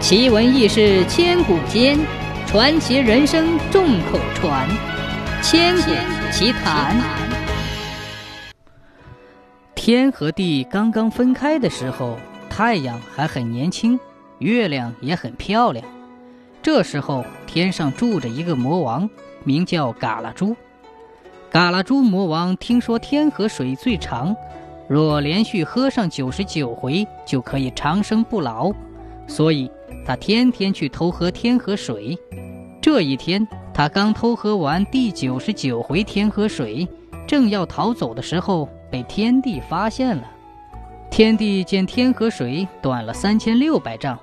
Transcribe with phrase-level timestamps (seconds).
[0.00, 1.98] 奇闻异事千古间，
[2.46, 4.66] 传奇人生众口传。
[5.42, 5.90] 千古
[6.32, 6.96] 奇谈。
[9.74, 12.16] 天和地刚刚分开的时候，
[12.48, 14.00] 太阳还很年轻，
[14.38, 15.84] 月亮也很漂亮。
[16.62, 19.08] 这时候，天上住着一个魔王，
[19.44, 20.56] 名叫嘎拉猪。
[21.50, 24.34] 嘎拉猪魔王听说天河水最长，
[24.88, 28.72] 若连续喝上九十九回，就可以长生不老，
[29.30, 29.70] 所以
[30.04, 32.18] 他天天去偷喝天河水。
[32.82, 36.88] 这一天，他刚偷喝完第九十九回天河水，
[37.28, 40.28] 正要逃走的时候，被天帝发现了。
[41.12, 44.18] 天帝见天河水短了三千六百丈。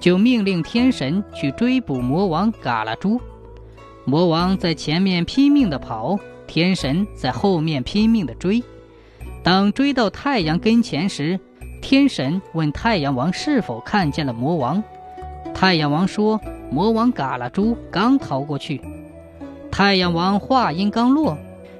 [0.00, 3.18] 就命令天神去追捕魔王嘎拉猪，
[4.04, 8.62] 魔王在前面拼命地跑，天神在后面拼命地追。
[9.42, 11.40] 当追到太阳跟前时，
[11.84, 14.82] 天神问太阳王是否看见了魔王。
[15.52, 16.40] 太阳王说
[16.72, 18.80] ：“魔王嘎拉猪刚逃过去。”
[19.70, 21.36] 太阳王话音刚落，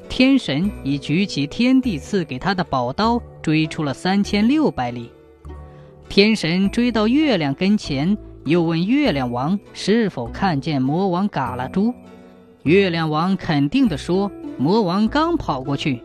[0.07, 5.11] 天神已举起天帝赐给他的宝刀，追出了三千六百里。
[6.11, 11.95] 天神追到月亮跟前，又问月亮王是否看见魔王嘎拉猪。
[12.65, 16.03] 月亮王肯定地说：“魔王刚跑过去。”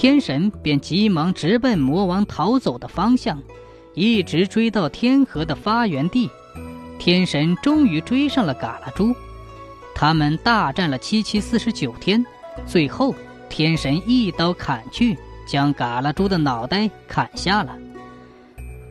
[0.00, 3.38] 天神便急忙直奔魔王逃走的方向，
[3.92, 6.30] 一直追到天河的发源地。
[6.98, 9.14] 天神终于追上了嘎拉猪，
[9.94, 12.24] 他们大战了七七四十九天，
[12.64, 13.14] 最后
[13.50, 17.76] 天神一刀砍去，将嘎拉猪的脑袋砍下了。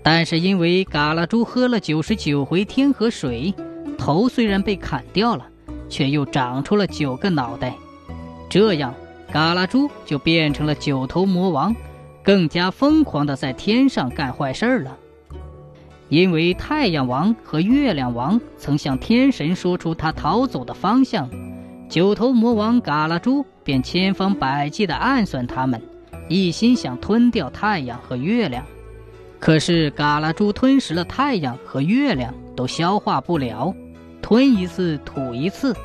[0.04, 3.52] 但是因为嘎拉猪喝了九十九回天河水，
[3.98, 5.48] 头虽然被砍掉了，
[5.90, 7.74] 却又长出了九个脑袋，
[8.48, 8.94] 这样
[9.32, 11.76] 嘎拉猪就变成了九头魔王，
[12.24, 14.98] 更加疯狂的在天上干坏事了。
[16.10, 21.30] 因为太阳王和月亮王曾向天神说出他逃走的方向，
[21.88, 25.80] 九头魔王嘎拉猪便千方百计地暗算他们，
[26.28, 28.66] 一心想吞掉太阳和月亮。
[29.40, 33.72] 可是，嘎拉猪吞食了太阳和月亮，都消化不了，
[34.22, 35.76] 吞一次吐一次，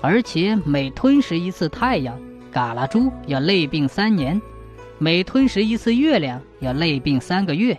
[0.00, 2.16] 而且每吞食一次太阳，
[2.54, 4.40] 嘎拉猪要累病三年；
[4.98, 7.76] 每吞食一次月亮，要累病三个月。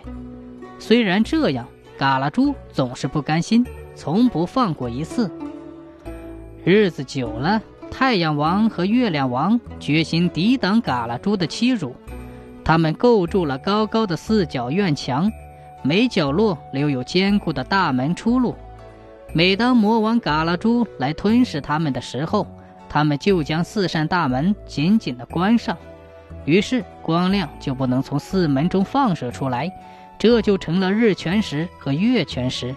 [0.78, 1.66] 虽然这样，
[1.96, 5.30] 嘎拉猪总是不甘心，从不放过一次。
[6.62, 11.96] 日子久了，太阳王和月亮王决心抵挡嘎拉猪的欺辱。
[12.62, 15.32] 他们构筑了高高的四角院墙，
[15.82, 18.54] 每角落留有坚固的大门出路。
[19.32, 22.46] 每当魔王嘎拉猪来吞噬他们的时候，
[22.88, 25.76] 他们就将四扇大门紧紧地关上，
[26.44, 29.70] 于是光亮就不能从四门中放射出来，
[30.18, 32.74] 这就成了日全食和月全食。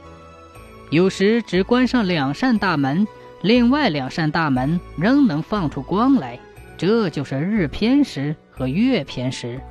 [0.92, 3.08] 有时只关上两扇大门，
[3.42, 6.40] 另外两扇大门仍能放出光来，
[6.78, 9.62] 这就是日偏食和月偏食。